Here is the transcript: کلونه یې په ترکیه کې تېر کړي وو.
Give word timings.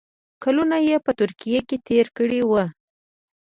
کلونه 0.43 0.77
یې 0.87 0.97
په 1.05 1.11
ترکیه 1.19 1.61
کې 1.67 1.77
تېر 1.87 2.05
کړي 2.17 2.41
وو. 2.49 2.63